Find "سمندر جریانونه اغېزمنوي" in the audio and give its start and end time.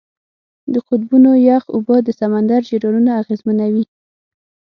2.19-3.85